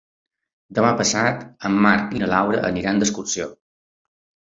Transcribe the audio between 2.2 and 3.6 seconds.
na Laura aniran d'excursió.